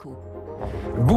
[0.00, 0.16] échos.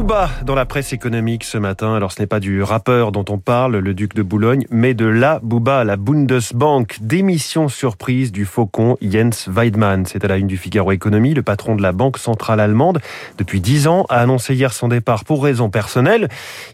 [0.04, 1.96] Booba dans la presse économique ce matin.
[1.96, 5.06] Alors ce n'est pas du rappeur dont on parle, le duc de Boulogne, mais de
[5.06, 6.98] la Booba, la Bundesbank.
[7.00, 10.06] Démission surprise du faucon Jens Weidmann.
[10.06, 11.34] C'est à la une du Figaro Économie.
[11.34, 13.00] Le patron de la banque centrale allemande,
[13.38, 16.28] depuis dix ans, a annoncé hier son départ pour raisons personnelles.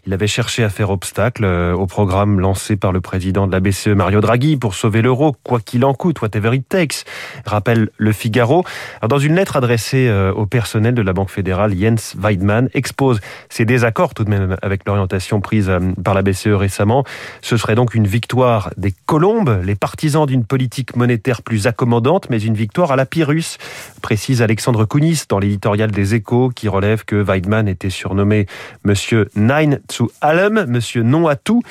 [0.06, 3.60] Il avait cherché à faire obstacle euh, au programme lancé par le président de la
[3.60, 7.04] BCE, Mario Draghi, pour sauver l'euro, quoi qu'il en coûte, whatever it takes,
[7.46, 8.64] rappelle le Figaro.
[9.00, 13.19] Alors, dans une lettre adressée euh, au personnel de la Banque fédérale, Jens Weidmann expose
[13.48, 17.04] ses désaccords tout de même avec l'orientation prise euh, par la BCE récemment.
[17.42, 22.38] Ce serait donc une victoire des colombes, les partisans d'une politique monétaire plus accommodante, mais
[22.38, 23.58] une victoire à la Pyrrhus,
[24.02, 28.46] précise Alexandre Kounis dans l'éditorial des Échos qui relève que Weidmann était surnommé
[28.84, 31.62] Monsieur Nein zu allem, Monsieur non à tout,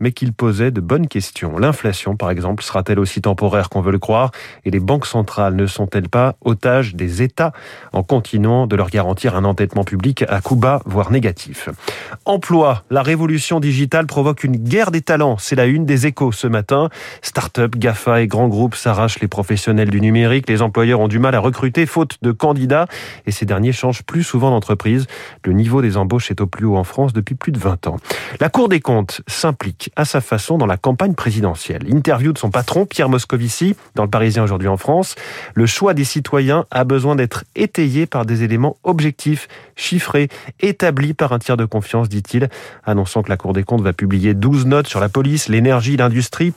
[0.00, 1.58] mais qu'il posait de bonnes questions.
[1.58, 4.30] L'inflation, par exemple, sera-t-elle aussi temporaire qu'on veut le croire?
[4.64, 7.52] Et les banques centrales ne sont-elles pas otages des États
[7.92, 11.68] en continuant de leur garantir un endettement public à coup bas, voire négatif
[12.24, 15.36] Emploi, la révolution digitale provoque une guerre des talents.
[15.36, 16.88] C'est la une des échos ce matin.
[17.20, 20.48] Start-up, GAFA et grands groupes s'arrachent les professionnels du numérique.
[20.48, 22.86] Les employeurs ont du mal à recruter faute de candidats
[23.26, 25.06] et ces derniers changent plus souvent d'entreprise.
[25.44, 27.96] Le niveau des embauches est au plus haut en France depuis plus de 20 ans.
[28.40, 31.82] La Cour des comptes s'implique à sa façon dans la campagne présidentielle.
[31.94, 35.14] Interview de son patron, Pierre Moscovici, dans le Parisien aujourd'hui en France.
[35.52, 40.28] Le choix des citoyens a besoin d'être étayé par des éléments objectifs, chiffrés,
[40.60, 42.48] établis par un tiers de confiance, dit-il,
[42.84, 46.52] annonçant que la Cour des comptes va publier 12 notes sur la police, l'énergie, l'industrie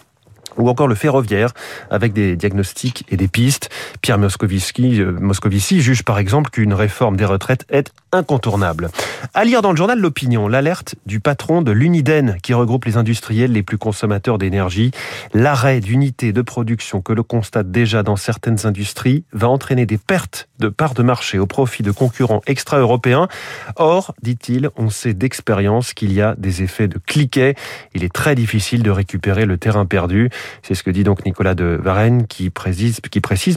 [0.58, 1.52] ou encore le ferroviaire,
[1.90, 3.70] avec des diagnostics et des pistes.
[4.02, 8.90] Pierre Moscovici, euh, Moscovici juge par exemple qu'une réforme des retraites est incontournable.
[9.34, 13.52] À lire dans le journal L'Opinion, l'alerte du patron de l'Uniden, qui regroupe les industriels
[13.52, 14.92] les plus consommateurs d'énergie.
[15.34, 20.50] L'arrêt d'unités de production que l'on constate déjà dans certaines industries va entraîner des pertes
[20.60, 23.28] de parts de marché au profit de concurrents extra-européens.
[23.76, 27.56] Or, dit-il, on sait d'expérience qu'il y a des effets de cliquet.
[27.94, 30.30] Il est très difficile de récupérer le terrain perdu.
[30.64, 33.00] C'est ce que dit donc Nicolas de Varenne qui précise,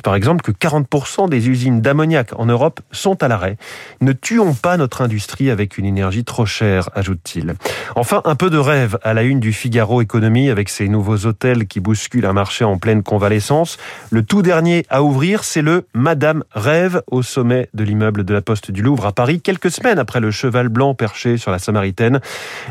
[0.02, 3.56] par exemple que 40% des usines d'ammoniac en Europe sont à l'arrêt.
[4.00, 4.12] Ne
[4.50, 7.54] pas notre industrie avec une énergie trop chère, ajoute-t-il.
[7.94, 11.66] Enfin, un peu de rêve à la une du Figaro Économie avec ces nouveaux hôtels
[11.66, 13.78] qui bousculent un marché en pleine convalescence.
[14.10, 18.42] Le tout dernier à ouvrir, c'est le Madame Rêve au sommet de l'immeuble de la
[18.42, 22.20] Poste du Louvre à Paris, quelques semaines après le cheval blanc perché sur la Samaritaine.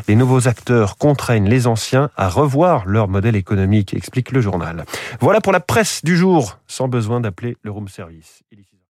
[0.08, 4.84] Les nouveaux acteurs contraignent les anciens à revoir leur modèle économique explique le journal.
[5.20, 8.42] Voilà pour la presse du jour, sans besoin d'appeler le room service.